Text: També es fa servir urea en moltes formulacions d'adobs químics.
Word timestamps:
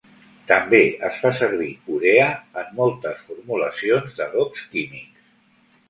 També 0.51 0.79
es 1.09 1.19
fa 1.25 1.31
servir 1.41 1.67
urea 1.97 2.25
en 2.65 2.73
moltes 2.83 3.23
formulacions 3.29 4.19
d'adobs 4.21 4.69
químics. 4.77 5.35